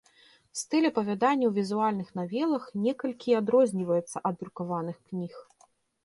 [0.59, 5.33] Стыль апавядання ў візуальных навелах некалькі адрозніваецца ад друкаваных кніг.